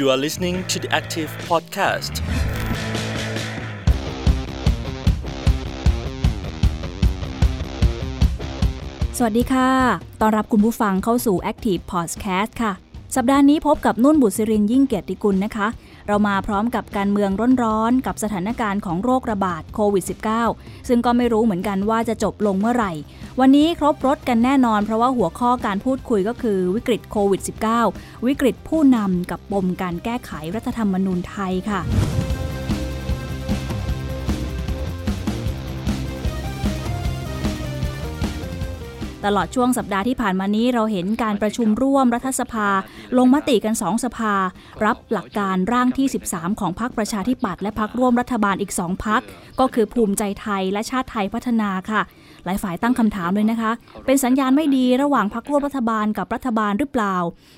[0.00, 2.14] You are listening to the Active Podcast.
[9.16, 9.70] สวัสดีค่ะ
[10.20, 12.72] ต้อนรับคุณผู้ฟังเข้าสู่ Active Podcast ค่ะ
[13.16, 15.66] สัปดาห์นี้พบกับนุ่นบุษรินยิ่งเกียรติกุลนะคะ
[16.12, 17.30] เรามาพร้อมกับการเมือง
[17.64, 20.04] ร้อนๆกับสถานการณ์ของโรคระบาดโควิด
[20.44, 22.92] -19 ซึ่งก็ไม่รู้เหมือนกันว่าจะจบลงเมื่อไหร่
[23.40, 27.40] วันนี้ครบรถกันแน่นอน เพราะว่าหัวข้อการพูดคุยก็คือวิกฤตโควิด
[27.84, 31.80] -19 วิกฤตผู้นำกับปมการแก้ไขรัฐธรรมนูญไทยค่ะ
[39.24, 42.68] ตลอดช่วงสัปดาห์ที่ผ่านมานี้เราเห็นการประชุมร่วมรัฐสภา
[43.18, 44.34] ลงมติกันสองสภา
[44.84, 49.20] รับหลักการร่างที่ 13 ของพรรคประชาธิปัตย์และพรรคร่วมรัฐบาลอีกสองพรรค
[49.60, 52.02] ก็คือภูมิใจไทยและชาติไทยพัฒนาค่ะ
[52.44, 53.70] หลายฝ่ายตั้งคำถามเลยนะคะ
[54.06, 57.16] เป็นสัญญาณไม่ดีระหว่างพรรคร่วมรัฐบาลกับรัฐบาลหรือเปล่า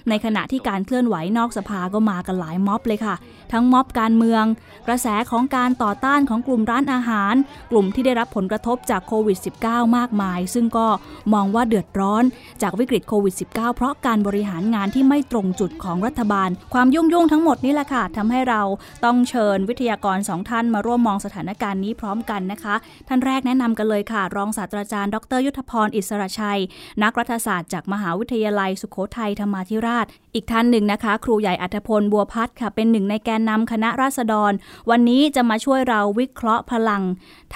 [0.08, 3.14] ในขณะที่การเคลื่อนไหวนอกสภาก็มากันหลายม็อบเลยค่ะ
[3.52, 4.44] ทั้งม็อบการเมือง
[4.86, 7.34] กระแสของการต่อต้านของกลุ่มร้านอาหาร
[7.70, 10.86] กลุ่มที่ได้รับผลกระทบจากโควิด -19 มากมาย ซึ่งก็
[11.34, 12.24] มองว่าเดือดร้อน
[12.62, 18.62] จากวิกฤตโควิด -19 เพราะการบริหารงานที่ไม่ตรงจุดของรัฐบาล ความยุ่งยุ่งทั้งหมดนี่แหละค่ะทำให้เรา
[19.04, 22.74] ต้องเชิญวิทยากรสองท่านมาร่วมมองสถานการณ์นี้พร้อมกันนะคะ
[23.08, 26.60] ท่านแรกแนะนำกันเลยค่ะ รองศาสตราจารย์ ดร ยุทธพร อิสระชัย
[27.02, 34.52] นักรัฐศาสตร์จากมหาวิทยาลัยสุโขทัยธรรมาธิราช อีกท่านหนึ่งนะคะ ครูใหญ่อัธพลบัวพัฒน์ค่ะ เป็นหนึ่งในแกนนำคณะราษฎร
[34.90, 37.02] วันนี้จะมาช่วยเราวิเคราะห์พลัง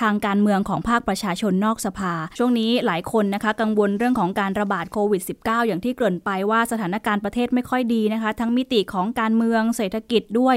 [0.01, 10.57] ทางการเมืองของภาคประชาชนนอกสภา ช่วงนี้หลายคนนะคะ กังวลเรื่องของการระบาดโควิด -19 อย่างที่เกริ่นไปว่าสถานการณ์ประเทศไม่ค่อยดีนะคะ ทั้งมิติของการเมืองเศรษฐกิจด้วย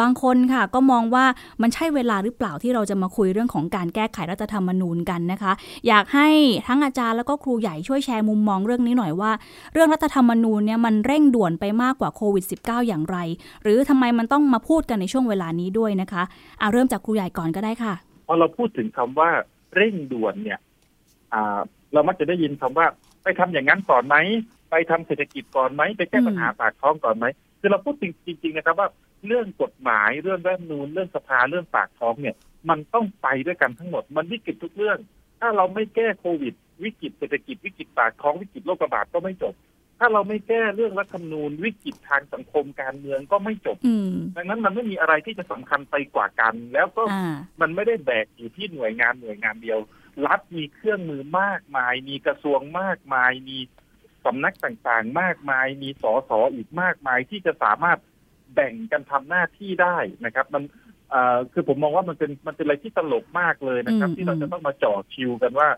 [0.00, 1.24] บางคนค่ะ ก็มองว่า
[1.62, 5.52] มันใช่เวลาหรือเปล่าที่เราจะมาคุยเรื่องของการแก้ไขรัฐธรรมนูญกันนะคะ
[5.88, 6.28] อยากากให้
[6.68, 9.32] ทั้งอาจารย์แล้วก็ครูใหญ่ช่วยแชร์มุมมองเรื่องนี้หน่อยว่า
[9.72, 13.16] เรื่องรัฐธรรมนูญเนี่ยมันเร่งด่วนไปมากกว่าโควิด -19 อย่างไร
[13.62, 16.22] หรือทำไมมันต้องมาพูดกันในช่วงเวลานี้ด้วยนะคะ
[16.58, 17.94] เอาเริ่มจากครูใหญ่ก่อนก็ได้ค่ะ
[18.26, 19.30] พอเราพูดถึงคำว่า
[19.74, 20.58] เร่งด่วนเนี่ย
[21.92, 22.86] เรามักจะได้ยินคำว่า
[23.22, 24.16] ไปทำอย่างนั้นก่อนไหม
[24.70, 27.26] ไปทำเศรษฐกิจก่อนไหมไปแก้ปัญหาปากท้องก่อนไหม
[27.60, 27.94] คือเราพูด
[28.26, 28.88] จริงๆนะครับว่า
[29.26, 32.34] เรื่องกฎหมายเรื่องรัฐธรรมนูญเรื่องสภาเรื่องปากท้องเนี่ย
[32.68, 34.98] มันต้องไปด้วยกันทั้งหมด มันวิกฤตทุกเรื่อง
[35.40, 39.54] ถ้าเราไม่แก้โควิด วิกฤตเศรษฐกิจวิกฤตปากท้องวิกฤตโรคระบาดก็ไม่จบ
[39.98, 49.78] ถ้าเราไม่แก้เรื่องรัฐธรรมนูญ วิกฤตทางสังคมการเมืองก็ไม่จบอืมดังนั้นมันไม่มีอะไรที่จะสำคัญไปกว่ากัน แล้วก็อ่ามันไม่ได้แบกอยู่ที่หน่วยงานหน่วยงานเดียว
[50.26, 53.58] รัฐมีเครื่องมือมากมาย มีกระทรวงมากมายมี
[54.24, 57.98] สำนักต่างๆ มากมาย มีสสอีกมากมายที่จะสามารถ
[58.54, 65.68] แบ่งกันทำหน้าที่ได้นะครับ มันเอ่อคือผมมองว่ามันเป็นมันเป็นอะไรที่ตลกมากเลยนะครับ อืมที่เราจะต้องมาจ่อคิวกันว่า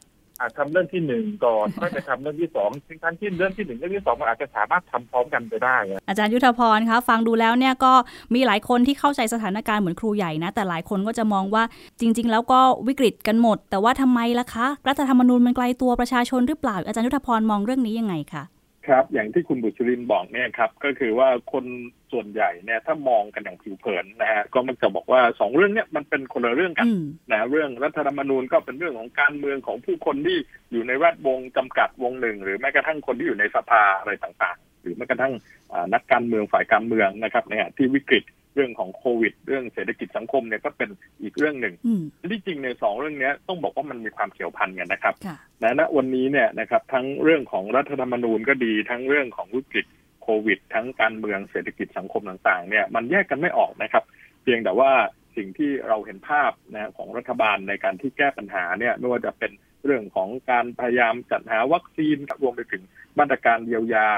[0.40, 7.92] อะทำเรื่องที่หนึ่งก่อนค่อยไปทำเรื่องที่สองซึ่งทั้งที่เรื่องที่หนึ่งเรื่องที่สองมันอาจจะสามารถทำพร้อมกันไปได้อะ อาจารย์ยุทธพรคะฟังดูแล้วเนี่ยก็
[8.34, 11.62] มีหลายคนที่เข้าใจสถานการณ์เหมือนครูใหญ่นะ แต่หลายคนก็จะมองว่า
[12.00, 18.42] จริง ๆ แล้วก็วิกฤตกันหมด แต่ว่าทำไมล่ะคะ รัฐธรรมนูญมันไกลตัวประชาชนหรือเปล่า อาจารย์ยุทธพรมองเรื่องนี้ยังไงคะ
[18.88, 21.64] ครับ อย่างที่คุณบุชรินทร์บอกเนี่ยครับ ก็คือว่าคน
[22.12, 30.38] ส่วนใหญ่เนี่ยถ้ามองกันอย่างผิวเผินนะฮะก็มักจะบอกว่าสองเรื่องเนี้ยมันเป็นคนละเรื่องกันอืมนะเรื่องรัฐธรรมนูญก็เป็นเรื่องของการเมืองของผู้คนที่
[30.72, 35.32] อยู่ในแวดวงจำกัดวงหนึ่ง หรือแม้กระทั่งคนที่อยู่ในสภาอะไรต่างๆ หรือแม้กระทั่ง
[35.72, 38.24] อ่านักการเมืองฝ่ายการเมืองนะครับเนี่ยที่วิกฤต
[38.54, 40.90] เรื่องของโควิด เรื่องเศรษฐกิจสังคมเนี่ยก็เป็น
[41.22, 42.02] อีกเรื่องหนึ่งอืม
[42.32, 49.86] ที่จริงในยสองเรื่องเนี้ยต้องบอกว่ามันมีความเกี่ยวพันกันนะครับค่ะนะณวันนี้เนี่ยนะครับทั้งเรื่องของรัฐธรรมนูญก็ดี ทั้งเรื่องของวิกฤต
[50.22, 54.04] โควิด ทั้งการเมืองเศรษฐกิจสังคมต่างๆ เนี่ยมันแยกกันไม่ออกนะครับ
[54.42, 54.90] เพียงแต่ว่า
[55.36, 59.52] สิ่งที่เราเห็นภาพนะของรัฐบาลในการที่แก้ปัญหาเนี่ยไม่ว่าจะเป็น
[59.84, 62.82] เรื่องของการพยายามจัดหาวัคซีนรวมไปถึง
[63.18, 64.08] มาตรการเยียวยา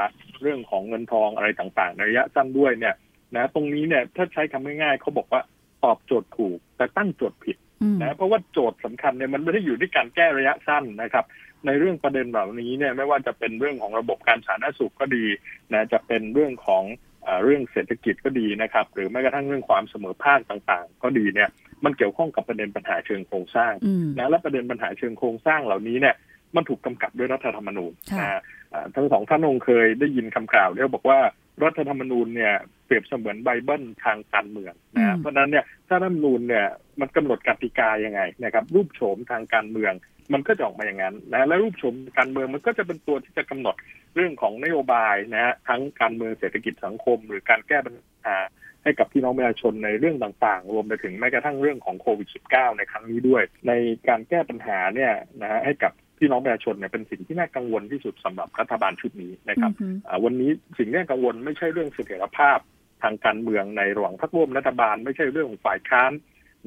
[0.42, 2.94] เรื่องของเงินทองอะไรต่างๆ ในระยะสั้นด้วยเนี่ย
[3.36, 5.40] นะตรงนี้เนี่ยถ้าใช้คำง่ายๆเขาบอกว่า
[5.84, 11.24] ตอบโจทย์ถูก แต่ตั้งโจทย์ผิดอืมนะเพราะว่าโจทย์สำคัญเนี่ยมันไม่ได้อยู่ที่การแก้ระยะสั้นนะครับ
[11.66, 15.24] ในเรื่องประเด็นเหล่านี้เนี่ยไม่ว่าจะเป็นเรื่องของระบบการสาธารณสุขก็ดี
[15.72, 16.84] นะจะเป็นเรื่องของ
[17.24, 21.48] เออเรื่องเศรษฐกิจก็ดีนะครับ หรือแม้กระทั่งเรื่องความเสมอภาคต่างๆ ก็ดีเนี่ย
[21.84, 26.14] มันเกี่ยวข้องกับประเด็นปัญหาเชิงโครงสร้างอืมนะและประเด็นปัญหาเชิงโครงสร้างเหล่านี้เนี่ย
[26.56, 28.40] มันถูกกำกับด้วยรัฐธรรมนูญค่ะนะ
[28.72, 31.18] อ่าทั้งสองท่านองเคยได้ยินคำกล่าวเนี่ยบอกว่า
[31.62, 32.54] รัฐธรรมนูญเนี่ย
[32.86, 36.66] เปรียบเสมือนไบเบิลทางการเมืองอืนะมเพราะฉะนั้นเนี่ยถ้ารัฐธรรมนูญเนี่ย
[37.00, 39.92] มันกำหนดกติกายังไงนะครับรูปโฉมทางการเมือง
[40.32, 43.74] มันก็จะออกมาอย่างนั้นนะและรูปโฉมการเมืองมันก็จะเป็นตัวที่จะกำหนด
[44.14, 47.94] เรื่องของนโยบายนะฮะทั้งการเมืองเศรษฐกิจสังคม หรือการแก้ปัญ
[48.26, 48.36] หา
[48.82, 53.72] ให้กับพี่น้องประชาชนในเรื่องต่างๆ รวมไปถึงแม้กระทั่งเรื่องของโควิด -19 ในครั้งนี้ด้วย ใน
[54.08, 55.12] การแก้ปัญหาเนี่ย
[55.42, 62.58] นะฮะให้กับ พี่น้องประชาชนเนี่ยเป็นสิ่งที่น่ากังวลที่สุดสำหรับรัฐบาลชุดนี้นะครับอืมอ่าวันนี้สิ่งที่น่ากังวลไม่ใช่เรื่องเสถียรภาพ
[63.02, 66.12] ทางการเมืองในระหว่างพรรคร่วมรัฐบาล ไม่ใช่เรื่องของฝ่ายค้าน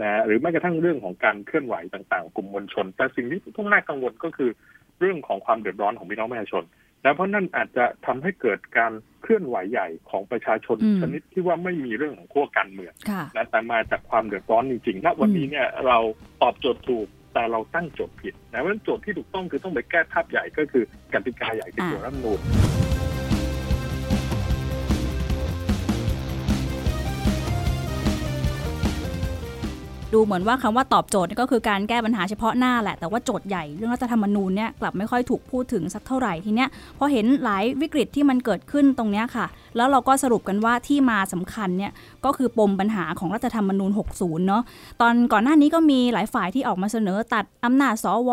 [0.01, 4.49] นะหรือแม้กระทั่งเรื่องของการเคลื่อนไหวต่างๆ กลุ่มมวลชน แต่สิ่งที่ต้องน่ากังวลก็คือ
[4.99, 6.63] เรื่องของความเดือดร้อนของพี่น้องประชาชน
[7.03, 8.91] และเพราะนั่นอาจจะทำให้เกิดการ
[9.21, 15.97] เคลื่อนไหวใหญ่ของประชาชนอืมชนิดที่ว่าไม่มีเรื่องของขั้วการเมืองค่ะนะแต่มาจากความเดือดร้อนจริงๆณวันนี้เนี่ยเรา
[16.41, 17.07] ตอบโจทย์ถูก
[17.38, 22.39] แต่เราตั้งโจทย์ผิดนะเพราะฉะนั้นโจทย์ที่ถูกต้องคือต้องไปแก้ภาพใหญ่ก็คือกติกาใหญ่คือตัวรัฐธรรมนูญ
[30.13, 39.45] ดูเหมือนว่าคำว่าตอบโจทย์ก็คือการแก้ปัญหาเฉพาะหน้าแหละ แต่ว่าโจทย์ใหญ่เรื่องรัฐธรรมนูญเนี่ยกลับไม่ค่อยถูกพูดถึงสักเท่าไหร่ทีเนี้ยพอเห็นหลายวิกฤตที่มันเกิดขึ้นตรงเนี้ยค่ะ
[39.75, 41.92] แล้วเราก็สรุปกันว่าที่มาสำคัญเนี่ย
[42.25, 44.63] ก็คือปมปัญหาของรัฐธรรมนูญ 60 เนาะ
[45.01, 48.31] ตอนก่อนหน้านี้ก็มีหลายฝ่ายที่ออกมาเสนอตัดอำนาจสว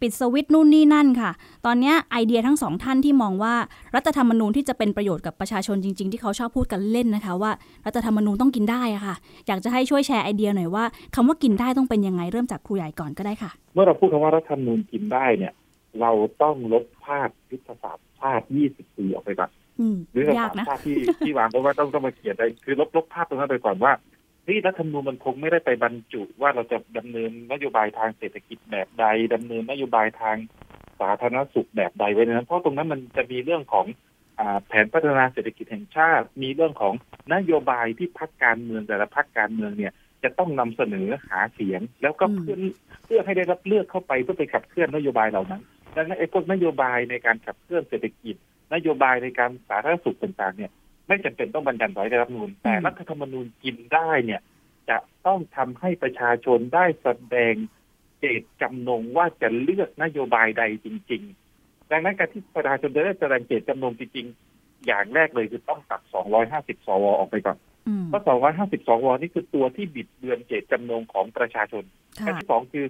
[0.00, 1.30] ปิดสวิตช์นู่นนี่นั่นค่ะ
[1.66, 3.54] ตอนเนี้ยไอเดียทั้งสองท่านที่มองว่า
[3.94, 7.50] รัฐธรรมนูญที่จะเป็นประโยชน์กับประชาชนจริง ๆ ที่เขาชอบพูดกันเล่นนะคะ ว่า
[7.86, 9.16] รัฐธรรมนูญต้องกินได้อะค่ะ
[9.46, 10.84] อยากจะให้ช่วยแชร์ไอเดียหน่อยว่า
[11.14, 15.52] คำว่ากินได้ต้องเป็นยังไงเริ่มจากครูใหญ่ก่อนก็ได้ค่ะ เมื่อเราพูดคำว่ารัฐธรรมนูญกินได้เนี่ย
[16.00, 16.10] เรา
[16.42, 19.50] ต้องลบภาพยุทธศาสตร์ชาติ20 ปีออกไปก่อน
[19.80, 23.92] อืมยุทธยาศากสตร์นะชาติที่ที่วางไว้ว่าต้องต้องมาเขียนได้คือลบลบภาพตรงนั้นไปก่อนว่า
[24.46, 29.04] เฮ้ยรัฐธรรมนูญมันคงไม่ได้ไปบรรจุว่าเราจะดำเนินนโยบายทางเศรษฐกิจแบบใด
[29.34, 30.36] ดำเนินนโยบายทาง
[31.00, 33.86] สาธารณสุขแบบใดไว้ในนั้นเพราะตรงนั้นมันจะมีเรื่องของ
[34.38, 36.94] อแผนพัฒนาเศรษฐกิจแห่งชาติ มีเรื่องของ
[37.34, 42.56] นโยบายที่พรรคการเมืองแต่ละพรรคการเมืองเนี่ย จะต้องนำเสนอหาเสียง แล้วก็เพื่อ
[43.04, 45.62] เพื่อให้ได้รับเลือกเข้าไปเพื่อไปขับเคลื่อนนโยบายเหล่านั้น
[45.96, 48.36] ดังนั้นไอ้พวกนโยบายในการขับเคลื่อนเศรษฐกิจ
[48.74, 50.70] นโยบายในการสาธารณสุขต่างๆเนี่ย
[51.08, 54.40] ไม่จำเป็นต้องบรรยัติไว้ในรัฐธรรมนูญแต่รัฐธรรมนูญกินได้เนี่ย
[54.90, 57.54] จะต้องทำให้ประชาชนได้แสดง
[58.20, 61.22] เจตจำนงว่าจะเลือกนโยบายใดจริง
[61.56, 68.22] ๆ ดังนั้นการที่ประชาชนจะได้แสดงเจตจำนงจริงๆ อย่างแรกเลยคือต้องตัด 250 สว ออกไปก่อนอืมเพราะ
[68.56, 71.84] 250 สว นี่คือตัวที่บิดเบือนเจตจำนงของประชาชน
[72.18, 72.86] ค่ะอันที่สองคือ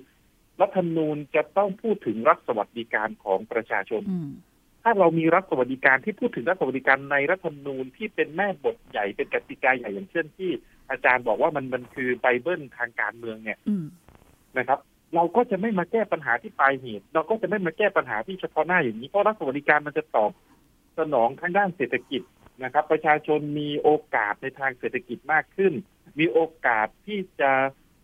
[0.60, 4.30] รัฐธรรมนูญจะต้องพูดถึงรัฐสวัสดิการของประชาชนอืม
[4.88, 10.50] ถ้าเรามีรัฐสวัสดิการที่พูดถึงรัฐสวัสดิการในรัฐธรรมนูญที่เป็นแม่บทใหญ่เป็นกติกาใหญ่อย่างเช่นที่
[10.90, 13.58] อาจารย์บอกว่ามันมันคือไบเบิลทางการเมืองเนี่ย
[14.58, 14.78] นะครับ
[15.14, 20.30] เราก็จะไม่มาแก้ปัญหาที่ปลายเหตุ เราก็จะไม่มาแก้ปัญหาที่เฉพาะหน้าอย่างนี้เพราะรัฐสวัสดิการมันจะตอบ
[20.98, 22.22] สนองทางด้านเศรษฐกิจ
[22.62, 25.72] นะครับ ประชาชนมีโอกาสในทางเศรษฐกิจมากขึ้น
[26.18, 27.52] มีโอกาสที่จะ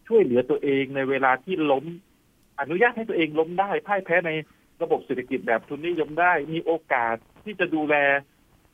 [0.09, 1.85] ช่วยเหลือตัวเองในเวลาที่ล้ม
[2.61, 4.31] อนุญาตให้ตัวเองล้มได้พ่ายแพ้ใน
[4.83, 7.95] ระบบเศรษฐกิจแบบทุนนิยมได้ มีโอกาสที่จะดูแล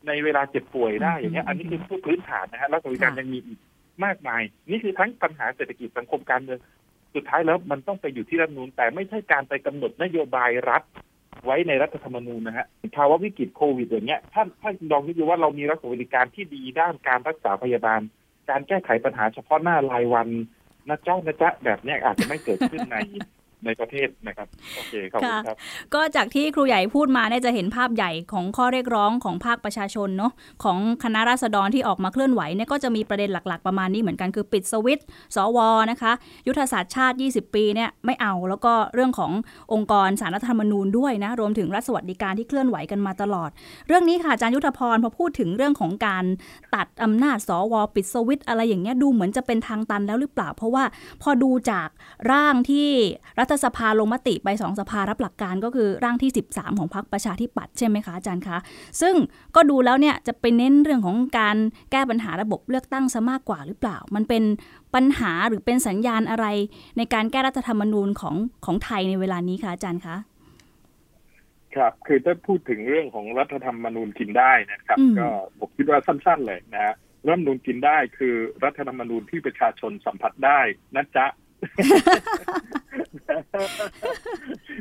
[0.07, 3.59] ในเวลาเจ็บป่วยได้อืมอย่างเงี้ย อันนี้คือผู้พื้นฐานนะฮะรัฐสวัสดิการค่ะยังมีอีก
[4.05, 6.59] มากมาย นี่คือทั้งปัญหาเศรษฐกิจสังคมการเมือง
[7.15, 10.83] สุดท้ายแล้วมันต้องไปอยู่ที่รัฐธรรมนูญแต่ไม่ใช่การไปกำหนดนโยบายรัฐ
[11.45, 12.67] ไว้ในรัฐธรรมนูญนะฮะ
[12.97, 18.01] ภาวะวิกฤตโควิดอย่างเงี้ยถ้าถ้าลองคิดดูว่าเรามีรัฐสวัสดิการที่ดีด้านการรักษาพยาบาล
[18.51, 20.29] การแก้ไขปัญหาเฉพาะหน้ารายวัน
[20.89, 22.97] นะเจ้านะจ๊ะแบบเนี้ยอาจจะไม่เกิดขึ้นใน
[23.67, 25.57] ในประเทศนะครับ โอเคขอบคุณครับ
[25.95, 30.33] ก็จากที่ครูใหญ่พูดมาเนี่ยจะเห็นภาพใหญ่ของข้อเรียกร้องของภาคประชาชนเนาะ
[30.65, 35.07] ของคณะราษฎรที่ออกมาเคลื่อนไหวเนี่ยก็จะมีประเด็นหลัก ๆ ประมาณนี้เหมือนกันคือปิดสวิตช์
[35.37, 35.59] สว
[35.91, 36.13] นะคะ
[36.47, 39.33] ยุทธศาสตร์ชาติ 20 ปีเนี่ยไม่เอาแล้วก็เรื่องของ
[39.73, 43.51] องค์กรสารรัฐธรรมนูญด้วยนะรวมถึงรัฐสวัสดิการที่เคลื่อนไหวกันมาตลอด
[43.87, 46.25] เรื่องนี้ค่ะอาจารย์ยุทธพรพอพูดถึงเรื่องของการ
[46.75, 50.85] ตัดอำนาจสวปิดสวิตช์อะไรอย่างเงี้ยดูเหมือนจะเป็นทางตันแล้วหรือเปล่า เพราะว่า
[51.23, 51.89] พอดูจาก
[52.33, 52.89] ร่างที่
[53.41, 58.59] รัฐสภาลงมติไปสองสภารับหลักการก็คือร่างที่ 13 ของพรรคประชาธิปัตย์ใช่ไหมคะอาจารย์คะ
[59.01, 59.15] ซึ่ง
[59.57, 61.57] ก็ดูแล้วเนี่ยจะไปเน้นเรื่องของการ
[61.93, 64.43] แก้ปัญหาระบบเลือกตั้งซะมากกว่าหรือเปล่า มันเป็น
[64.95, 66.47] ปัญหาหรือเป็นสัญญาณอะไร
[66.97, 70.17] ในการแก้รัฐธรรมนูญของของไทยในเวลานี้คะอาจารย์คะ
[71.77, 75.29] ครับ คือถ้าพูดถึงเรื่องของรัฐธรรมนูญกินได้นะครับอืมก็
[75.59, 76.95] ผมคิดว่าสั้น ๆ เลยนะฮะ
[77.27, 80.61] รัฐธรรมนูญกินได้คือรัฐธรรมนูญที่ประชาชนสัมผัสได้
[80.97, 81.27] นะจ๊ะ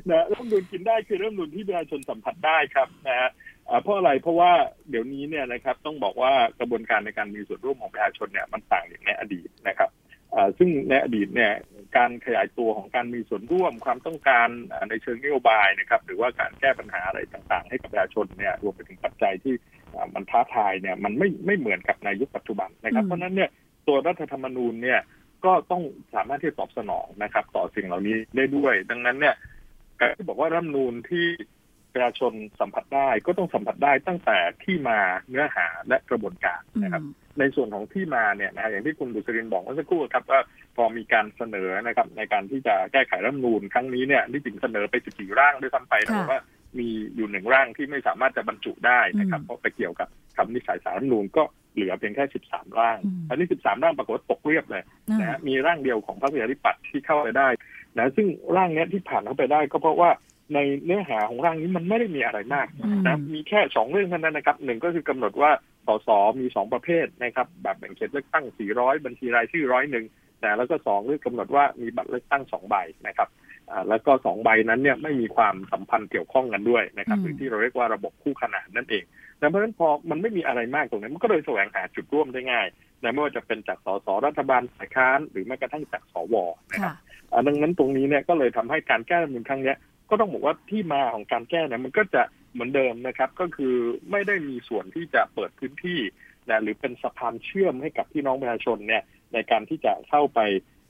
[0.09, 3.29] นะรัฐธรรมนูญกินได้คือรัฐธรรมนูญที่ประชาชนสัมผัสได้ครับนะฮะ
[3.69, 4.51] อ่าเพราะอะไรเพราะว่า
[4.89, 9.89] เดี๋ยวนี้เนี่ยนะครับต้องบอกว่ากระบวนการในการมีส่วนร่วมของประชาชนเนี่ยมันต่างจากในอดีตนะครับ
[10.33, 11.51] อ่าซึ่งในอดีตเนี่ย
[11.97, 19.53] การขยายตัวของการมีส่วนร่วมความต้องการอ่าในเชิงนโยบายนะครับ หรือว่าการแก้ปัญหาอะไรต่างๆ ให้กับประชาชนเนี่ยรวมไปถึงปัจจัยที่
[19.93, 23.49] อ่ามันท้าทายเนี่ยมันไม่ไม่เหมือนกับในยุคปัจจุบันนะครับอืมเพราะฉะนั้นเนี่ย
[23.87, 24.99] ตัวรัฐธรรมนูญเนี่ย
[25.45, 25.83] ก็ต้อง
[26.15, 29.35] สามารถที่จะตอบสนองนะครับ ต่อสิ่งเหล่านี้ได้ด้วย ดังนั้นเนี่ย
[29.99, 31.27] การที่บอกว่ารัฐธรรมนูญที่
[31.93, 37.03] ประชาชนสัมผัสได้ก็ต้องสัมผัสได้ตั้งแต่ที่มาเนื้อหาและกระบวนการนะครับ
[37.39, 40.41] ในส่วนของที่มาเนี่ยนะฮะอย่างที่คุณบุษรินบอกเมื่อสักครู่ครับว่า
[40.75, 46.41] พอมีการเสนอนะครับ ในการที่จะแก้ไขรัฐธรรมนูญครั้งนี้เนี่ยที่จริงเสนอไปสิบสี่ร่างด้วยซ้ำไปแต่ค่ะว่า
[46.79, 51.43] มีอยู่หนึ่งร่างที่ไม่สามารถจะบรรจุได้นะครับอืมเพราะไปเกี่ยวกับคำนิสัยสารรัฐธรรมนูญก็
[51.77, 57.47] เหลือเพียงแค่ 13 ร่างอืมอันนี้ 13 ร่างปรากฏว่าตกเรียบเลยอ่านะฮะมีร่างเดียวของพรรคประชาธิปัตย์ที่เข้าไปได้
[57.97, 60.09] นะซึ่งร่างเนี้ยที่ผ่านเข้าไปได้ก็เพราะว่า
[60.53, 65.51] ในเนื้อหาของร่างนี้มันไม่ได้มีอะไรมากอืมนะมีแค่สองเรื่องเท่านั้นนะครับหนึ่งก็คือกำหนดว่า
[65.87, 70.05] สสมีสองประเภทนะครับแบบแบ่งเขตเลือกตั้ง 400 บัญชีรายชื่อร้อยหนึ่ง
[70.43, 72.75] นะแล้วก็สองคือกำหนดว่ามีบัตรเลือกตั้งสองใบ
[73.07, 73.29] นะครับ
[73.69, 79.03] อ่าแล้วก็สองใบนั้นเนี่ยไม่มีความสัมพันธ์เกี่ยวข้องกันด้วยนะครับอืมหรือที่เราเรียกว่าระบบคู่ขนานนั่นเอง
[79.41, 82.67] นะเพราะฉะนั้นพอมันไม่มีอะไรมากตรงนี้นมันก็เลยแสวงหาจุดร่วมได้ง่าย
[83.03, 86.35] นะไม่ว่าจะเป็นจากสสรัฐบาลฝ่ายค้านหรือแม้กระทั่งจากสว
[86.71, 86.93] นะครับค่ะ
[87.31, 89.77] อ่าดังนั้นตรงนี้เนี่ยก็เลยทำให้การแก้รัฐธรรมนูญครั้งเนี้ย
[90.09, 92.21] ก็ต้องบอกว่าที่มาของการแก้เนี่ยมันก็จะ
[92.53, 93.75] เหมือนเดิมนะครับ ก็คือ
[94.11, 95.99] ไม่ได้มีส่วนที่จะเปิดพื้นที่
[96.49, 99.03] นะหรือเป็นสะพานเชื่อมให้กับพี่น้องประชาชนเนี่ย
[99.33, 100.39] ในการที่จะเข้าไป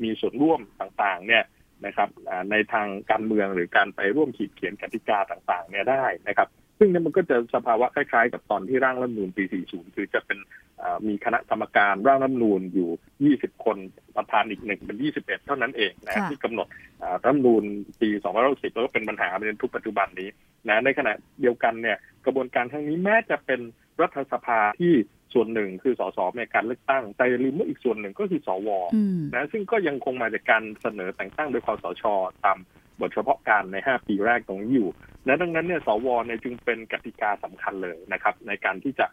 [0.04, 1.44] มีส่วนร่วมต่างๆเนี่ย
[1.86, 6.48] นะครับอ่าในทางการเมืองหรือการไปร่วมขีดเขียนกติกาต่างๆเนี่ยได้นะครับ
[6.80, 10.40] ซึ่งเนี่ยมันก็จะสภาวะคล้ายๆ กับตอนที่ร่างรัฐธรรมนูญปี 40 คือจะเป็น
[10.82, 13.78] อ่ามีคณะกรรมการร่างรัฐธรรมนูญอยู่ 20 คน
[14.16, 16.68] ประธานอีกหนึ่งเป็น 21 เท่านั้นเองนะค่ะที่กำหนด
[17.02, 17.64] อ่ารัฐธรรมนูญ
[18.02, 18.10] ปี
[18.42, 20.30] 2560แล้วก็เป็นปัญหาในทุกปัจจุบันนี้
[20.70, 23.60] นะในขณะเดียวกันเนี่ยกระบวนการทั้งนี้แม้จะเป็น
[24.02, 24.94] รัฐสภาที่
[25.34, 32.04] ส่วนหนึ่งคือสสในการเลือกตั้ง แต่อย่าลืมว่าอีกส่วนหนึ่งก็คือสวอืมนะซึ่งก็ยังคงมาจากการเสนอแต่งตั้งโดยคอสช
[32.46, 32.58] ตาม
[33.00, 34.90] บทเฉพาะการใน 5 ปีแรกตรงนี้อยู่
[35.26, 39.06] และดังนั้นเนี่ยสวเนี่ยจึงเป็นกติกาสำคัญเลยนะครับ ในการที่จะ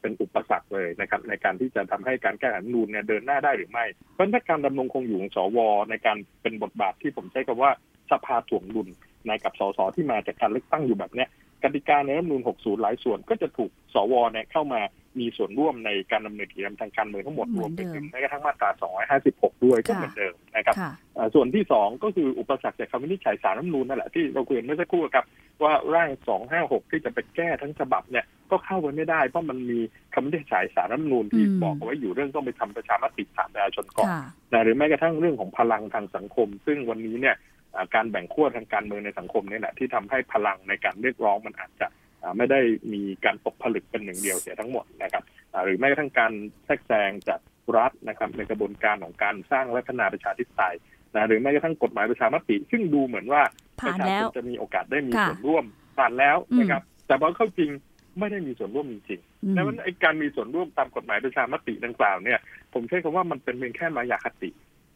[0.00, 5.58] เป็นอุปสรรคเลยนะครับ ในการที่จะทำให้การแก้ไขรัฐธรรมนูนเนี่ยเดินหน้าได้หรือไม่ เพราะนั้นถ้าการดำรงคงอยู่ของสว
[5.90, 7.70] ในการเป็นบทบาทที่ผมใช้คำว่า
[8.10, 8.88] สภาถ่วงดุล
[9.26, 11.28] ในกับสสที่มาจากการเลือกตั้งอยู่แบบเนี้ย
[11.62, 14.80] กติกาในรัฐธรรมนูญ60 หลายส่วนก็จะถูกสวเนี่ยเข้ามา
[15.18, 18.70] มีส่วนร่วมในการดำเนินกิจกรรมทางการเมืองทั้งหมดเหรมืวอมนไปเดิมถึงแม้กระทั่งมาตรา
[19.18, 25.24] 256 ด้วยก็ค่ะเหมือนเดิมนะครับค่ะอ่าส่วนที่สองก็คืออุปสรรคจากคำวินิจฉัยสารรัฐธรรมนูญนั่นแหละที่เราคุยกันเมื่อสักครู่ครับ
[25.62, 26.10] ว่าร่าง
[26.50, 29.78] 256 ที่จะไปแก้ทั้งฉบับเนี่ยก็เข้าไปไม่ได้เพราะมันมี
[30.14, 34.22] คำวินิจฉัยสารรัฐธรรมนูญที่อืมบอกเอาไว้อยู่เรื่องต้องไปทำประชามติถามประชาชนก่อนค่ะ
[34.52, 37.56] นะหรือแม้กระทั่งเรื่องของพลังทางสังคม ซึ่งวันนี้เนี่ยอ่า
[37.94, 41.86] การแบ่งขั้วทางการเมืองในสังคมเนี่ยแหละที่ทำให้พลังในการเรียกร้องมันอาจจะ
[42.22, 42.60] อ่าไม่ได้
[42.92, 45.22] มีการตกผลึกเป็นหนึ่งเดียวเสียทั้งหมดนะครับ
[45.52, 46.32] อ่าหรือแม้กระทั่งการ
[46.64, 47.40] แทรกแซงจาก
[47.76, 50.74] รัฐนะครับในกระบวนการของการสร้างและพัฒนาประชาธิปไตย
[51.14, 53.42] นะหรือแม้กระทั่งกฎหมายประชามติ ซึ่งดูเหมือนว่า
[53.80, 55.64] ผ่านแล้วประชชจะมีโอกาสได้มีค่ะส่วนร่วม
[55.98, 57.70] ผ่านแล้วอืมนะครับ แต่พอเข้าจริง
[58.18, 62.38] ไม่ได้มีส่วนร่วมจริงอืๆมดังนั้นไอ้การมีส่วนร่วมตามกฎหมายประชามติดังกล่าวเนี่ย
[62.74, 64.50] ผมใช้คำว่ามันเป็นเพียงแค่มายาคติ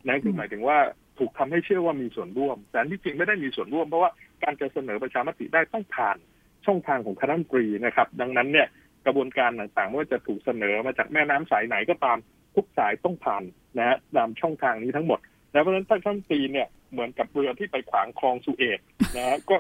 [0.07, 0.79] นะคือหมายถึงว่า
[1.23, 4.11] ถูกทำให้เชื่อว่ามีส่วนร่วม แต่ที่จริงไม่ได้มีส่วนร่วมเพราะว่า
[4.43, 6.17] การจะเสนอประชามติได้ต้องผ่าน
[6.67, 8.69] ช่องทางของคณะรัฐมนตรีนะครับ ดังนั้นเนี่ย
[9.07, 12.19] กระบวนการต่างๆไม่ว่าจะถูกเสนอมาจากแม่น้ำสายไหนก็ตาม
[12.55, 13.43] ทุกสายต้องผ่าน
[13.79, 15.19] นะฮะตามช่องทางนี้ทั้งหมด
[15.53, 18.81] แล้วเพราะฉะนั้นท่าท่านตีเนี่ยเหมือนกับเรือที่ไปขวางคลองสุเอต
[19.17, 19.57] นะฮะก็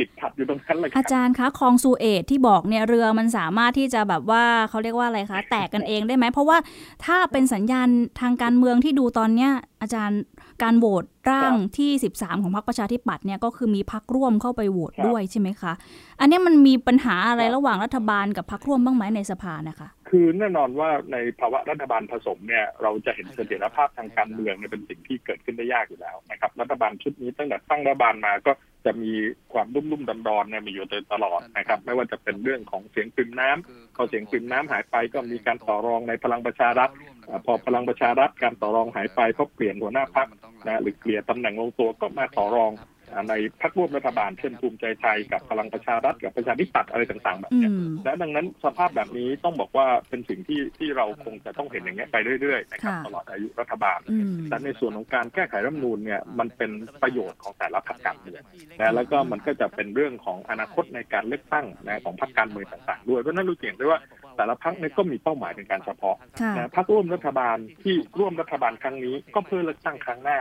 [0.00, 6.58] ติดขัดอยู่ตรงนั้นเลยคอารับจารย์คะคลองซูเอตที่บอกเนี่ยเรือมันสามารถที่จะแบบว่าเขาเรียกว่าอะไรคะ แตกกันเองได้ไหม เพราะว่า
[7.04, 7.88] ถ้าเป็นสัญญาณ
[8.20, 9.50] ทางการเมืองที่ดูตอนเนี้ย
[9.82, 10.20] อาจารย์
[10.62, 15.72] การโหวตร่างที่ 13 ของพรรคประชาธิปัตย์เนี่ยก็คือมีพรรคร่วมเข้าไปโหวตครับด้วยใช่ไหมคะ
[16.20, 28.52] อันเนี้ยมันมีปัญหาอะไรครับระหว่างรัฐบาลกับพรรคร่วมบ้างไหมในสภานะคะ คือแน่นอนว่าในภาวะรัฐบาลผสมเนี่ยเราจะเห็นเสถียรภาพทางการเมืองเนี่ยเป็นสิ่งที่เกิดขึ้นได้ยากอยู่แล้วนะครับ รัฐบาลชุดนี้ตั้งแต่ตั้งรัฐบาลมาก็
[28.86, 29.12] จะมี
[29.52, 36.90] ความรุ่มรุ่มดอนดอนๆเนี่ยมีอยู่โดยตลอดนะครับ ไม่ว่าจะเป็นเรื่องของเสียงปริมน้ำพอเสียงปริมน้ำหายไปก็มีการต่อรองในพลังประชารัฐ
[37.28, 40.28] อ่าพอพลังประชารัฐการต่อรองหายไปเพราะเปลี่ยนหัวหน้าพรรค
[40.66, 56.70] นะหรือเกลี่ยตำแหน่งลงตัวก็มาต่อรองอ่า ในพรรคร่วมรัฐบาลเช่นภูมิใจไทยกับพลังประชารัฐกับประชาธิปัตย์อะไรต่างๆแบบอืเนี้ยมและดังนั้นสภาพแบบนี้ต้องบอกว่าเป็นสิ่งที่ที่เราคงจะต้องเห็นอย่างเงี้ยไปเรื่อยๆนะครับค่ะตลอดอายุรัฐบาลอืมแต่ในส่วนของการแก้ไขรัฐธรรมนูญเนี่ยมันเป็น
[57.02, 58.42] ประโยชน์ของแต่ละพรรคการเมือง
[58.78, 64.00] นะแล้วก็มันก็จะเป็นเรื่องของอนาคตในการเลือกตั้งนะของพรรคการเมืองต่างๆ ด้วยเพราะฉะนั้นเราเห็นได้ว่า
[64.36, 70.38] แต่ละพรรคเนี่ยก็มีเป้าหมายเป็นการเฉพาะค่ะนะพรรคร่วมรัฐบาลที่ร่วมรัฐบาลครั้งนี้ก็เพื่อเลือกตั้งครั้งหน้า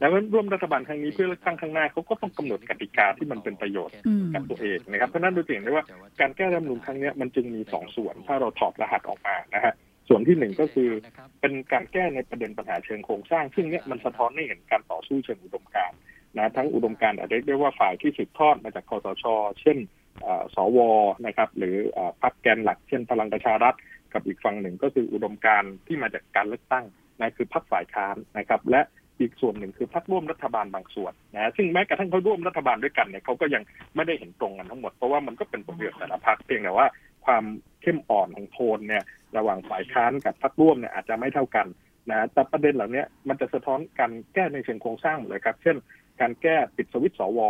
[0.00, 5.84] แล้วร่วมรัฐบาลครั้งนี้เพื่อเลือกตั้งครั้งหน้าเขาก็ต้องกำหนดกติกาที่มันเป็นประโยชน์อืมกับตัวเองนะครับเพราะฉะนั้นเราจะเห็นได้ว่า
[6.20, 9.74] การแก้รัฐธรรมนูญครั้งเนี้ยมันจึงมีสองส่วน ถ้าเราถอดรหัสออกมานะฮะ
[10.08, 10.90] ส่วนที่หนึ่งก็คือ
[11.40, 15.98] เป็นการแก้ในประเด็นปัญหาเชิงโครงสร้าง ซึ่งเนี้ยมันสะท้อนให้เห็นการต่อสู้เชิงอุดมการณ์
[16.36, 19.24] นะทั้งอุดมการณ์อาจจะเรียกได้ว่าฝ่ายที่สืบทอดมาจากคอสช
[19.60, 20.01] เช่นเอ่อ
[20.54, 20.78] สว
[21.26, 21.76] นะครับ หรือ
[22.22, 23.74] พรรคแกนหลักเช่นพลังประชารัฐ
[24.12, 26.84] กับอีกฝั่งหนึ่งก็คืออุดมการที่มาจากการเลือกตั้ง
[27.20, 28.80] นะคือพรรคฝ่ายค้านนะครับ และ
[29.20, 33.62] อีกส่วนหนึ่งคือพรรคร่วมรัฐบาลบางส่วนนะซึ่งแม้กระทั่งเขาร่วมรัฐบาลด้วยกันเนี่ยเขาก็ยัง
[33.96, 36.86] ไม่ได้เห็นตรงกันทั้งหมดเพราะว่ามันก็เป็นผลประโยชน์แต่ละพรรคเพียงแต่ว่า
[37.26, 37.44] ความ
[37.82, 39.04] เข้มอ่อนของโทนเนี่ย
[39.36, 41.66] ระหว่างฝ่ายค้านกับพรรคร่วมเนี่ยอาจจะไม่เท่ากัน
[42.10, 45.76] นะแต่ประเด็นเหล่านี้มันจะสะท้อนการแก้ในเชิงโครงสร้างหมดเลยครับ เช่น
[46.20, 47.40] การแก้ปิดสวิตช์สว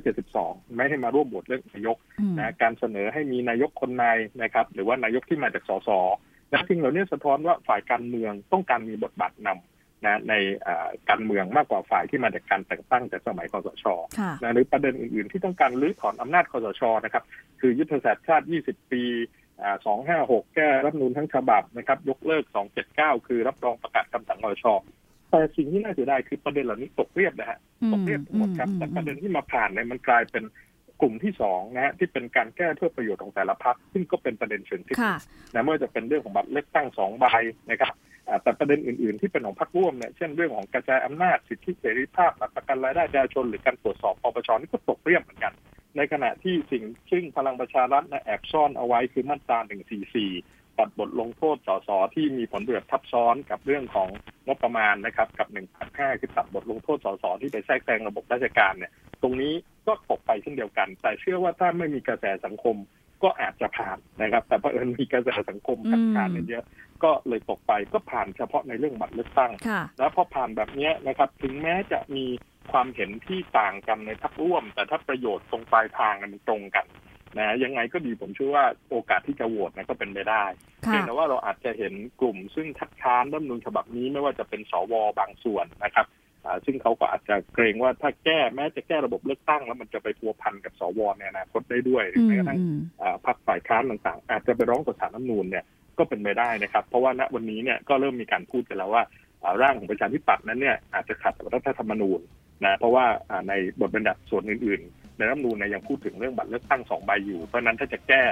[0.00, 4.04] 272 ไม่ให้มาร่วมโหวตเลือกนายกอืมนะการเสนอให้มีนายกคนใน
[4.42, 5.90] นะครับ หรือว่านายกที่มาจากสส
[6.52, 10.34] นะสิ่งเหล่านี้สะท้อนว่าฝ่ายการเมืองต้องการมีบทบาทนำนะใน
[11.08, 13.84] การเมืองมากกว่าฝ่ายที่มาจากการแต่งตั้งจากสมัยคอสช
[14.42, 17.24] นะหรือประเด็นอื่นๆ ที่ต้องการรื้อถอนอำนาจคอสชนะครับ
[17.60, 19.02] คือยุทธศาสตร์ชาติ 20 ปี
[19.86, 24.66] สองห้าหกแก้รัฐนูนทั้งฉบับนะครับ ยกเลิกสองเจ็ดเก้าคือรับรองประกาศคำสั่งคอสช
[25.30, 27.58] แต่สิ่งที่น่าเสียดายคือประเด็นเหล่านี้ตกเรียบนะฮะ
[27.92, 30.44] ตกเรียบหมดครับแต่ประเด็นที่มาผ่านเนี่ยมันกลายเป็น
[31.00, 35.22] กลุ่มที่สองนะฮะที่เป็นการแก้เพื่อประโยชน์ของแต่ละพรรคซึ่งก็เป็นประเด็นเชิงเทคนิค
[35.52, 37.26] นะไม่ว่าจะเป็นเรื่องของบัตรเลือกตั้งสองใบ
[37.70, 37.94] นะครับ
[38.42, 45.52] แต่ประเด็นอื่นๆ ที่เป็นของพรรคร่วมเนี่ยเช่นเรื่องของกระจายอำนาจสิทธิเสรีภาพหลักประกันรายได้ประชาชนหรือการตรวจสอบปปชนี่ก็ตกเรียบเหมือนกัน
[45.96, 49.58] ในขณะที่สิ่งซึ่งพลังประชารัฐนะแอบซ่อนเอาไว้คือมาตรา
[50.10, 54.08] 144 ตัดบทลงโทษสสที่มีผลประโยชน์ทับซ้อนกับเรื่องของ
[54.46, 55.48] งบประมาณนะครับ กับ
[55.84, 59.52] 1.5คือตัดบทลงโทษสสที่ไปแทรกแซงระบบราชการเนี่ย ตรงนี้
[59.86, 62.76] ก็ตกไปเช่นเดียวกัน แต่เชื่อว่าถ้าไม่มีกระแสสังคม
[63.22, 66.64] ก็อาจจะผ่านนะครับ แต่เพราะเอิญมีกระแสสังคมขัดขานเยอะ
[67.04, 69.52] ก็เลยตกไปก็ผ่านเฉพาะในเรื่องบัตรเลือกตั้ง
[69.98, 72.26] แล้วพอผ่านแบบนี้นะครับ ถึงแม้จะมี
[72.72, 76.86] ความเห็นที่ต่างกันในทักร่วม แต่ถ้าประโยชน์ตรงปลายทางมันตรงกัน
[77.38, 80.44] นะยังไงก็ดีผมเชื่อว่าโอกาสที่จะโหวตนะก็เป็นไปได้
[80.80, 86.06] เพียงแต่ว่าเราอาจจะเห็นกลุ่มซึ่งทัดค้านรัฐนูลฉบับนี้ไม่ว่าจะเป็นสวบางส่วนนะครับ
[86.64, 92.60] ซึ่งเขาก็อาจจะเกรงว่าถ้าแก้แม้จะแก้ระบบเลือกตั้งแล้วมันจะไปพัวพันกับสวในอนาคตได้ด้วยหรือแม้กระทั่ง
[93.26, 95.64] พรรคฝ่ายค้านต่างๆ อาจจะไปร้องต่อศาลรัฐนูลเนี่ย
[95.98, 99.02] ก็เป็นไปได้นะครับ เพราะว่าณวันนี้เนี่ยก็เริ่มมีการพูดกันแล้วว่า
[99.62, 102.20] ร่างของประชาธิปัตย์นั้นเนี่ยอาจจะขัดกับรัฐธรรมนูญ
[102.64, 103.04] นะเพราะว่า
[103.48, 108.22] ในบทบัญญัติส่วนอื่นๆ ในรัฐมนูญเนี่ยยังพูดถึงเรื่องบัตรเลือกตั้งสองใบอยู่ เพราะนั้นถ้าจะแก้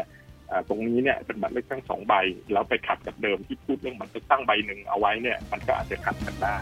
[0.68, 2.14] ตรงนี้เนี่ยเป็นบัตรเลือกตั้งสองใบ
[2.52, 6.54] แล้วไปขัดกับเดิมที่พูดเรื่องบัตรเลือกตั้งใบหนึ่งเอาไว้เนี่ยมันก็อาจจะขัดกันได้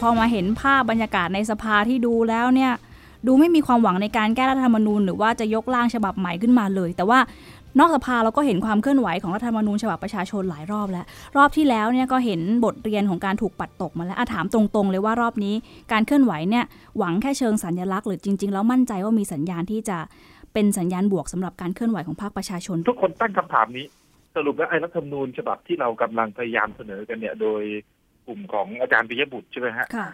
[0.00, 2.72] พอมาเห็นภาพบรรยากาศในสภาที่ดูแล้วเนี่ย
[3.26, 7.18] ดูไม่มีความหวังในการแก้รัฐธรรมนูญหรือว่าจะยกร่างฉบับใหม่ขึ้นมาเลย แต่ว่า
[7.78, 11.04] นอกสภาเราก็เห็นความเคลื่อนไหวของรัฐธรรมนูญฉบับประชาชนหลายรอบแล้ว
[11.36, 15.54] รอบที่แล้วเนี่ยก็เห็นบทเรียนของการถูกปัดตกมาแล้วอาถามตรงๆ เลยว่ารอบนี้
[15.92, 16.64] การเคลื่อนไหวเนี่ย
[16.98, 19.98] หวังแค่เชิงสัญลักษณ์หรือจริง ๆ แล้วมั่นใจว่ามีสัญญาณที่จะ
[20.52, 23.86] เป็นสัญญาณบวกสำหรับการเคลื่อนไหวของพรรคประชาชน ทุกคนตั้งคำถามนี้
[24.36, 27.62] สรุปแล้วไอ้รัฐธรรมนูญฉบับที่เรากำลังพยายามเสนอกันเนี่ย โดย
[28.26, 30.08] กลุ่มของอาจารย์ปิยบุตรใช่ไหมฮะค่ะ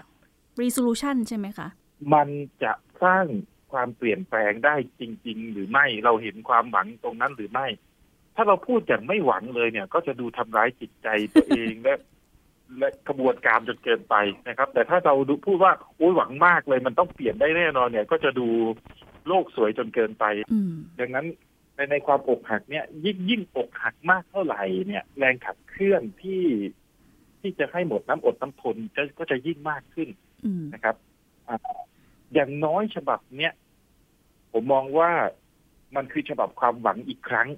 [0.62, 1.68] resolution ใช่ไหมคะ
[2.14, 2.29] มัน
[2.62, 3.25] จะสร้าง
[3.72, 7.66] ความเปลี่ยนแปลงได้จริง ๆ หรือไม่เราเห็นความหวังตรงนั้นหรือไม่
[8.37, 11.94] ถ้าเราพูดอย่างไม่หวังเลยเนี่ย ก็จะดูทำร้ายจิตใจตัวเองและ
[12.78, 14.14] และกระบวนการจนเกินไป
[14.48, 18.48] นะครับ แต่ถ้าเราดูพูดว่าโอ้ยหวังมากเลยมันต้องเปลี่ยนได้แน่นอนเนี่ย ก็จะดู
[19.28, 20.24] โลกสวยจนเกินไป
[21.00, 21.26] ดังนั้น
[21.74, 26.44] ในในความอกหักเนี่ย ยิ่งยิ่งอกหักมากเท่าไหร่เนี่ย แรงขับเคลื่อนที่
[27.40, 28.76] ที่จะให้หมดน้ำอดน้ำทน
[29.18, 30.09] ก็จะยิ่งมากขึ้น
[30.74, 30.96] นะครับ
[32.35, 33.53] อย่างน้อยฉบับเนี้ย
[34.53, 35.11] ผมมองว่า
[35.97, 37.49] มันคือฉบับความหวังอีกครั้ง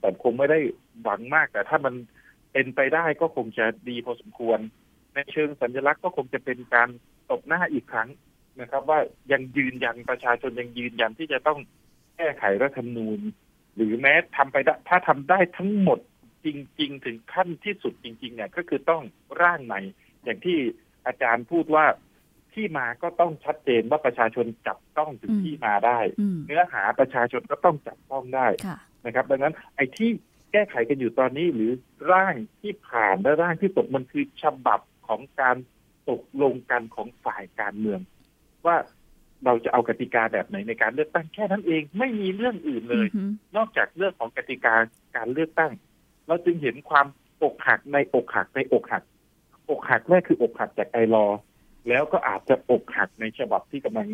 [0.00, 0.58] แต่คงไม่ได้
[1.02, 1.94] หวังมาก แต่ถ้ามัน
[2.52, 4.58] เป็นไปได้ก็คงจะดีพอสมควร
[5.14, 6.88] ในเชิงสัญลักษณ์ก็คงจะเป็นการ
[7.30, 8.08] ตบหน้าอีกครั้ง
[8.60, 8.98] นะครับ ว่า
[9.32, 11.58] ยังยืนยันประชาชนยังยืนยันที่จะต้อง
[12.16, 13.20] แก้ไขรัฐธรรมนูญ
[13.74, 15.98] หรือแม้ทำไปได้ถ้าทำได้ทั้งหมด
[16.44, 16.48] จ
[16.80, 19.02] ริง ๆ ถึงขั้นที่สุดจริง ๆ เนี่ย ก็คือต้อง
[19.42, 19.80] ร่างใหม่
[20.24, 20.58] อย่างที่
[21.06, 21.86] อาจารย์พูดว่า
[22.58, 25.98] ที่มาก็ต้องชัดเจนว่าประชาชนจับต้องถึงที่มาได้
[26.46, 28.46] เนื้อหาประชาชนก็ต้องจับต้องได้
[29.06, 30.10] นะครับ ดังนั้นไอ้ที่
[30.52, 31.72] แก้ไขกันอยู่ตอนนี้หรือ
[32.12, 35.56] ร่างที่ผ่านและร่างที่ตกมันคือฉบับของการ
[36.10, 38.00] ตกลงกันของฝ่ายการเมือง
[38.66, 38.76] ว่า
[39.44, 43.06] เราจะเอากติกาแบบไหนในการเลือกตั้งแค่นั้นเองไม่มีเรื่องอื่นเลย
[43.56, 44.74] นอกจากเรื่องของกติกา
[45.16, 45.72] การเลือกตั้ง
[46.28, 47.06] เราจึงเห็นความ
[47.42, 49.02] อกหักในอกหักในอกหัก
[49.70, 51.26] อกหักแรกคืออกหักจากไอรอ
[51.88, 54.08] แล้วก็อาจจะอกหักในฉบับที่กำลัง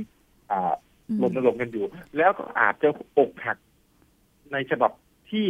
[1.22, 1.84] รณรงค์กันอยู่
[2.16, 3.58] แล้วก็อาจจะอกหัก
[4.52, 4.92] ในฉบับ
[5.30, 5.46] ที่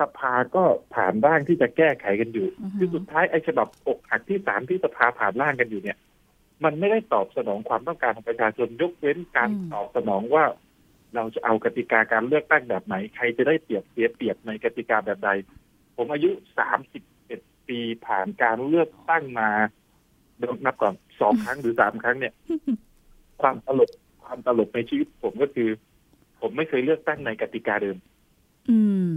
[0.00, 5.98] สภาก็ผ่านร่างที่จะแก้ไขกันอยู่คือสุดท้ายไอ้ฉบับอกหักที่สามที่สภาผ่านร่างกันอยู่เนี่ย
[6.64, 10.44] มันไม่ได้ตอบสนองความต้องการของประชาชนยกเว้นการตอบสนองว่า
[11.14, 15.30] เราจะเอากติกาการเลือกตั้งแบบไหน ใครจะได้เปรียบเสียเปรียบในกติกาแบบใด
[15.96, 19.50] ผมอายุสามสิบเอ็ดปีผ่านการเลือกตั้งมา
[20.64, 22.34] นับก่อน สองครั้งหรือสามครั้งเนี่ย
[23.42, 23.90] ความตลก
[24.24, 25.68] ความตลกในชีวิตผมก็คือ
[26.40, 27.96] ผมไม่เคยเลือกตั้งในกติกาเดิม
[28.70, 28.78] อื
[29.10, 29.12] ม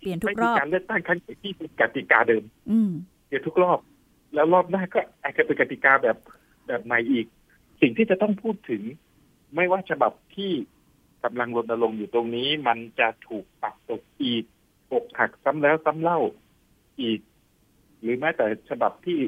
[0.00, 2.90] เปลี่ยนทุกรอบการเลือกตั้งครั้งที่เป็นกติกาเดิม อืม
[3.26, 3.78] เปลี่ยนทุกรอบ
[4.34, 6.16] แล้วรอบหน้าก็อาจจะเป็นกติกาแบบ
[6.66, 7.26] แบบใหม่อีก
[7.80, 8.82] สิ่งที่จะต้องพูดถึง
[9.54, 10.52] ไม่ว่าฉบับที่
[11.24, 14.44] กำลังรณรงค์อยู่ตรงนี้ มันจะถูกปักตกอีก
[14.90, 16.20] ปกหักซ้ำแล้วซ้ำเล่า
[17.00, 17.20] อีก
[18.00, 19.18] หรือแม้แต่ฉบับที่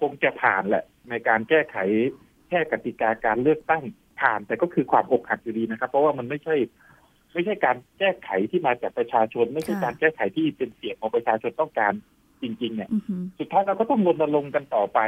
[0.00, 1.76] คงจะผ่านแหละ ในการแก้ไข
[2.48, 3.82] แค่กติกาการเลือกตั้ง
[4.20, 6.56] ผ่านแต่ก็คือความอกหักอยู่ดีนะครับ เพราะว่ามันไม่ใช่
[7.34, 11.92] ไม่ใช่การแก้ไขที่มาจากประชาชน ไม่ใช่ค่ะการแก้ไขที่เป็นเสียงของประชาชนต้องการ
[12.42, 15.00] จริง ๆ เนี่ยอือหือสุดท้ายเราก็ต้องรณรงค์กันต่อไป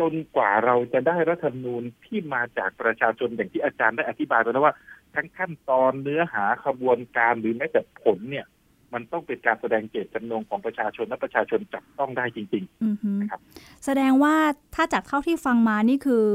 [0.00, 4.74] จนกว่าเราจะได้รัฐธรรมนูญที่มาจากประชาชนอย่างที่อาจารย์ได้อธิบายไปแล้วว่า
[5.14, 8.46] ทั้งขั้นตอนเนื้อหาขบวนการหรือแม้แต่ผลเนี่ย
[8.94, 13.40] มันต้องเป็นการแสดงเจตจำนงของประชาชนและประชาชนจับต้องได้จริงอือหือครับ
[13.84, 14.34] แสดงว่า
[14.74, 16.26] ถ้าจากเท่าที่ฟังมานี่คือ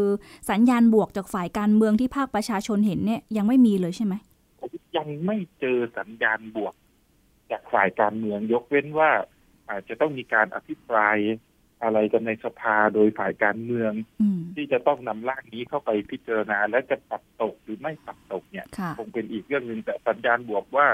[0.51, 6.73] สัญญาณบวกจากฝ่ายการเมืองที่ภาคประชาชนเห็นเนี่ยยังไม่มีเลยใช่ไหมๆผมยังไม่เจอสัญญาณบวก
[7.51, 9.11] จากฝ่ายการเมืองยกเว้นว่า
[9.69, 11.17] อาจจะต้องมีการอภิปราย
[11.83, 20.87] อะไรกันในสภาโดยฝ่ายการเมืองอืมที่จะต้องนำร่างนี้เข้าไปพิจารณา และจะปัดตกหรือไม่ปัดตกเนี่ยค่ะคงเป็นอีกเรื่องหนึ่งแต่สัญญาณบวกว่า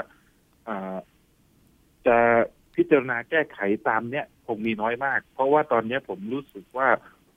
[0.68, 0.96] อ่า
[2.06, 2.18] จะ
[2.74, 3.58] พิจารณาแก้ไข
[3.88, 6.88] ตามเนี้ยคงมีน้อยมาก เพราะว่าตอนเนี้ยผมรู้สึกว่า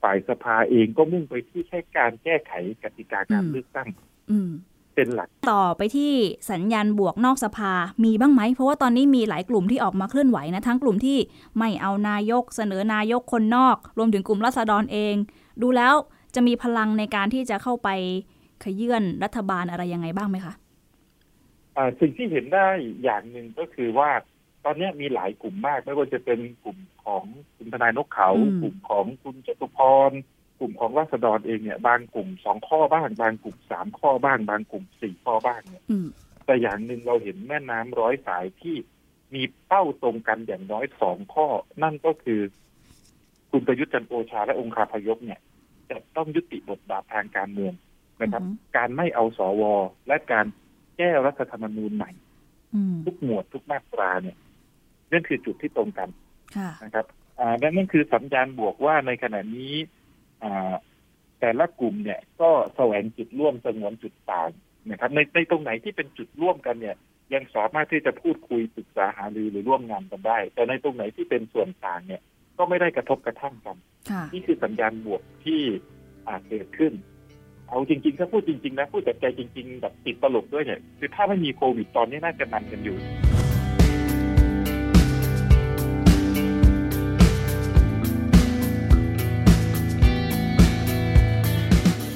[0.02, 3.88] ฝ่ายสภาเองก็มุ่งไปที่แค่การแก้ไขกติกาการอืมเลือกตั้ง
[4.30, 4.50] อืม
[4.94, 6.12] เป็นหลัก ต่อไปที่
[6.50, 7.72] สัญญาณบวกนอกสภา
[8.04, 11.18] มีบ้างไหม เพราะว่าตอนนี้มีหลายกลุ่มที่ออกมาเคลื่อนไหวนะ ทั้งกลุ่มที่
[11.58, 15.14] ไม่เอานายกเสนอนายกคนนอก รวมถึงกลุ่มรัษฎรเอง
[15.62, 15.94] ดูแล้ว
[16.34, 17.88] จะมีพลังในการที่จะเข้าไป
[18.64, 20.54] ขยื่นรัฐบาลอะไรยังไงบ้างไหมคะ
[21.76, 22.66] อ่าสิ่งที่เห็นได้
[23.02, 24.10] อย่างหนึ่งก็คือว่า
[24.64, 27.24] ตอนเนี้ยมีหลายกลุ่มมาก ไม่ว่าจะเป็นกลุ่มของ
[27.56, 30.10] คุณทนายนกเขาอืมกลุ่มของคุณจตุพร
[30.58, 36.06] กลุ่มของราษฎรเองเนี่ย บางกลุ่มสองข้อบ้าง บางกลุ่มสามข้อบ้าง บางกลุ่มสี่ข้อบ้างเนี่ยอืม
[36.46, 38.76] แต่อย่างหนึ่งเราเห็นแม่น้ำร้อยสายที่
[39.34, 41.46] มีเป้าตรงกันอย่างน้อยสองข้อ
[41.82, 42.40] นั่นก็คือ
[43.50, 45.40] คุณประยุทธ์จันทร์โอชาและองคาพยพเนี่ย
[45.90, 47.72] จะต้องยุติบทบาททางการเมือง
[48.20, 49.62] นะครับอือฮึการไม่เอาสว
[50.08, 50.46] และการ
[50.96, 52.10] แก้รัฐธรรมนูญใหม่
[52.74, 54.36] อืมทุกหมวดทุกมาตราเนี่ย
[55.12, 56.08] นั่นคือจุดที่ตรงกัน
[56.56, 57.06] ค่ะนะครับ
[57.40, 59.74] อ่าและนั่นคือสัญญาณบวกว่าในขณะนี้
[60.42, 60.72] อ่า
[61.40, 64.50] แต่ละกลุ่มเนี่ย ก็แสวงจุดร่วมสงวนจุดต่าง
[64.90, 66.96] นะครับ ในในตรงไหนที่เป็นจุดร่วมกันเนี่ย
[67.34, 72.22] ยังสามารถที่จะพูดคุยปรึกษาหารือหรือร่วมงานกันได้ แต่ในตรงไหนที่เป็นส่วนต่างเนี่ย
[72.58, 73.76] ก็ไม่ได้กระทบกระทั่งกัน
[74.10, 75.60] ค่ะนี่คือสัญญาณบวกที่
[76.28, 76.92] อาจเกิดขึ้น
[77.68, 82.96] เอาจริงๆถ้าพูดจริงๆนะพูดจากใจจริง ๆ แบบติดตลกด้วยเนี่ยคือถ้าไม่มีโควิดตอนนี้น่าจะนันกันอยู่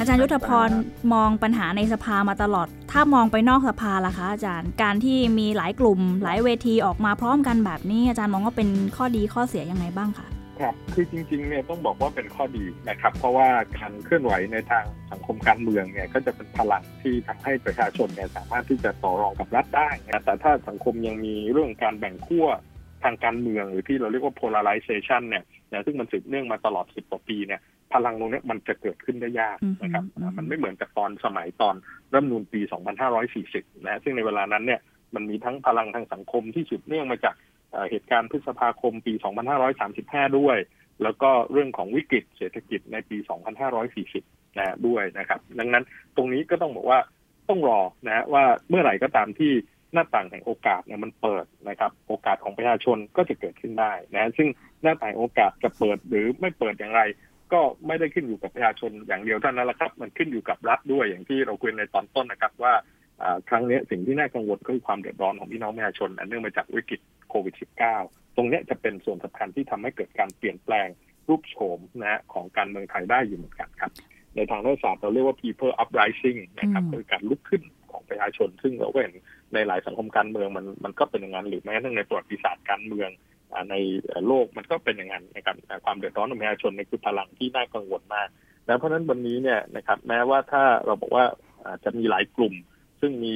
[0.09, 0.71] จารย์ยุทธพร
[1.15, 10.27] มองปัญหาในสภามาตลอด ถ้ามองไปนอกสภาล่ะคะ อาจารย์การที่มีหลายกลุ่ม หลายเวทีออกมาพร้อมกันแบบนี้ อาจารย์มองว่าเป็นข้อดีข้อเสียยังไงบ้างคะ
[10.61, 22.47] ครับคือจริงๆเนี่ยต้องบอกว่าเป็นข้อดีนะครับ เพราะว่าการเคลื่อนไหวในทางสังคมการเมืองเนี่ยก็จะเป็นพลังที่ทำให้ประชาชนเนี่ยสามารถที่จะต่อรองกับรัฐได้นะแต่ถ้าสังคมยังมีเรื่องการแบ่งขั้ว
[23.05, 27.61] ทางการเมืองหรือที่เราเรียกว่า polarization เนี่ยนะซึ่งมันสืบเนื่องมาตลอด 10 กว่าปีเนี่ย
[27.95, 31.75] พลังตรงเนี้ยมันจะเกิดขึ้นได้ยากนะครับอืมอืมมันไม่เหมือนกับตอนสมัยตอน
[32.13, 32.61] รัฐธรรมนูญปี
[33.23, 34.81] 2540 นะซึ่งในเวลานั้นเนี่ย
[35.15, 37.35] มันมีทั้งพลังทางสังคมที่สืบเนื่องมาจาก
[37.71, 39.13] เอ่อเหตุการณ์พฤษภาคมปี
[39.77, 40.59] 2535 ด้วย
[41.03, 43.17] แล้วก็เรื่องของวิกฤตเศรษฐกิจในปี
[43.89, 45.85] 2540 นะด้วยนะครับ ดังนั้น
[46.17, 47.01] ตรงนี้ก็ต้องบอกว่า
[47.49, 49.53] ต้องรอนะว่าเมื่อไหร่ก็ตามที่
[49.93, 54.49] หน้าต่างแห่งโอกาสเนี่ยมันเปิดนะครับ โอกาสของประชาชนก็จะเกิดขึ้นได้นะซึ่ง
[54.83, 57.03] หน้าต่างโอกาสจะเปิดหรือไม่เปิดอย่างไร
[57.53, 62.75] ก็ไม่ได้ขึ้นอยู่กับประชาชนอย่างเดียวเท่านั้นแหละครับ มันขึ้นอยู่กับรัฐด้วยอย่างที่เราคุยในตอนต้นนะครับว่า
[63.23, 67.55] อ่าครั้งนี้สิ่งที่น่ากังวลก็คือความเดือดร้อนของพี่น้องประชาชนอันเนื่องมาจากวิกฤตโควิด
[67.97, 70.89] -19 ตรงเนี้ยจะเป็นส่วนสำคัญที่ทำให้เกิดการเปลี่ยนแปลง
[71.29, 73.93] รูปโฉมนะฮะของการเมืองไทยได้อยู่เหมือนกันครับ
[74.37, 79.15] ในทางรัฐศาสตร์เราเรียกว่า people uprising นะครับอืมคือการลุกขึ้นของประชาชน ซึ่งเราก็เห็น
[79.55, 83.28] ในหลายสังคมการเมืองมันมันก็เป็นอย่างนั้นหรือแม้กระทั่งในประวัติศาสตร์การเมืองอ่า
[83.71, 83.75] ใน
[84.27, 88.29] โลกมันก็เป็นอย่างนั้นนะครับความเดือดร้อนของประชาชนในคือพลังที่น่ากังวลมาก
[88.67, 91.25] แล้วเพราะฉะนั้นวันนี้เนี่ยนะครับแม้ว่าถ้าเราบอกว่า
[91.85, 92.55] จะมีหลายกลุ่ม
[93.01, 93.35] ซึ่งมี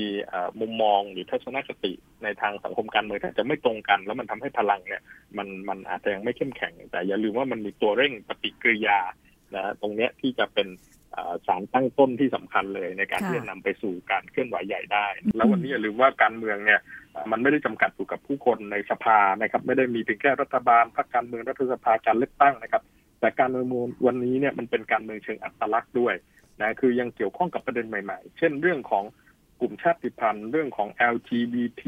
[0.61, 5.03] มุมมองหรือทัศนคติในทางสังคมการเมืองอาจจะไม่ตรงกัน แล้วมันทำให้พลังเนี่ย
[5.37, 8.99] มันมันอาจจะยังไม่เข้มแข็งแต่อย่าลืมว่ามันมีตัวเร่งปฏิกิริยา
[9.57, 10.69] นะตรงเนี้ยที่จะเป็น
[11.17, 16.81] อ่าสารตั้งต้นที่สำคัญเลยในการค่ะที่จะนำไปสู่การเคลื่อนไหวใหญ่ได้ แล้ววันนี้อย่าลืมว่าการเมืองเนี่ย
[17.15, 22.83] อ่ามันไม่ได้จำกัดอยู่กับผู้คนในสภานะครับ ไม่ได้มีเพียงแค่รัฐบาลพรรคการเมืองรัฐสภาการเลือกตั้งนะครับ
[23.21, 23.67] แต่การเมือง
[24.07, 26.15] วันนี้เนี่ยมันเป็นการเมืองเชิงอัตลักษณ์ด้วย
[26.61, 29.05] นะคือยังเกี่ยวข้องกับประเด็นใหม่ๆ เช่นเรื่องของ
[29.61, 31.83] กลุ่มชาติพันธุ์ เรื่องของ LGBT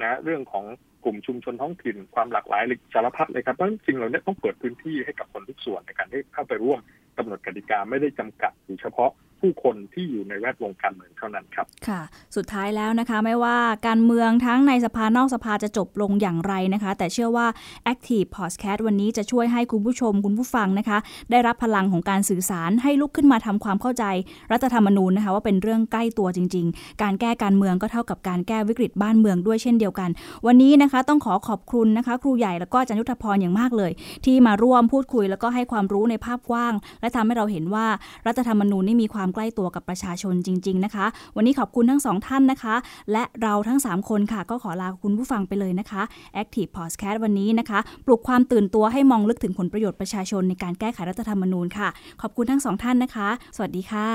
[0.00, 0.64] นะเรื่องของ
[1.04, 2.62] กลุ่มชุมชนท้องถิ่น ความหลากหลาย
[2.94, 6.80] สารพัดเลยครับเพราะจริงเราเนี่ยต้องเปิดพื้นที่ให้กับคนทุกส่วนในการที่เข้าไปร่วม
[7.16, 9.10] กำหนดกติกาไม่ได้จำกัดอยู่เฉพาะ
[9.44, 12.00] ผู้คนที่อยู่ในแวดวงการเมืองเท่านั้นครับ ค่ะ
[12.36, 13.56] สุดท้ายแล้วนะคะ ไม่ว่า
[13.88, 17.46] การเมืองทั้งในสภานอกสภาจะจบลงอย่างไรนะคะ แต่เชื่อว่า
[17.92, 20.98] Active Podcast วันนี้จะช่วยให้คุณผู้ชมคุณผู้ฟังนะคะ
[21.30, 24.04] ได้รับพลังของการสื่อสารให้ลุกขึ้นมาทำความเข้าใจ
[24.52, 30.10] รัฐธรรมนูญนะคะ ว่าเป็นเรื่องใกล้ตัวจริง ๆ การแก้การเมืองก็เท่ากับการแก้วิกฤตบ้านเมืองด้วยเช่นเดียวกัน
[30.46, 33.92] วันนี้นะคะต้องขอขอบคุณนะคะ ครูใหญ่แล้วก็อาจารย์ยุทธพรอย่างมากเลย
[34.24, 37.86] ที่มาร่วมพูดคุยแล้วก็ให้ความรู้ในภาพกว้าง และทำให้เราเห็นว่า
[38.26, 42.74] รัฐธรรมนูญนี่มีความใกล้ตัวกับประชาชนจริง ๆ นะคะ วันนี้ขอบคุณทั้งสองท่านนะคะ
[43.12, 46.02] และเราทั้ง 3 คนค่ะ ก็ขอลาคุณผู้ฟังไปเลยนะคะ
[46.42, 51.88] Active Podcast วันนี้นะคะ ปลุกความตื่นตัวให้มองลึกถึงผลประโยชน์ประชาชนในการแก้ไขรัฐธรรมนูญค่ะ
[52.22, 54.08] ขอบคุณทั้งสองท่านนะคะ สวัสดีค่ะ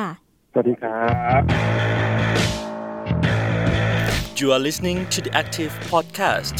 [0.53, 1.03] สวัสดีครั
[1.39, 1.41] บ
[4.39, 6.55] You are listening to the Active Podcast.